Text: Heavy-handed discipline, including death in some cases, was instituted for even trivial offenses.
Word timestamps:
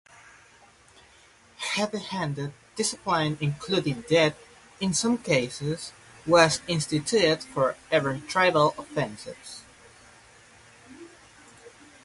Heavy-handed 1.57 2.53
discipline, 2.75 3.37
including 3.39 4.01
death 4.09 4.35
in 4.79 4.95
some 4.95 5.15
cases, 5.19 5.91
was 6.25 6.59
instituted 6.67 7.43
for 7.43 7.75
even 7.93 8.25
trivial 8.25 8.73
offenses. 8.79 9.61